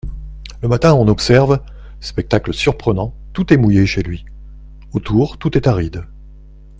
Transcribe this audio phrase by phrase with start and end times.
[0.63, 1.59] Le matin on observe;
[1.99, 4.25] spectacle surprenant, tout est mouillé chez lui;
[4.95, 6.05] autour tout est aride.